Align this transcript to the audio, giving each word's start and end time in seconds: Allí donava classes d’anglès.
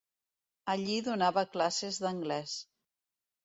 Allí 0.75 0.95
donava 1.09 1.45
classes 1.57 2.03
d’anglès. 2.07 2.59